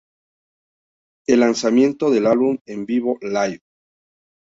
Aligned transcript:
El 1.27 1.41
lanzamiento 1.41 2.09
del 2.09 2.25
álbum 2.25 2.57
en 2.65 2.87
vivo, 2.87 3.19
"Live! 3.21 3.59